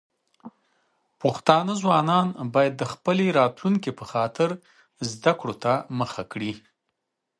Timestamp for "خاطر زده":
4.11-5.33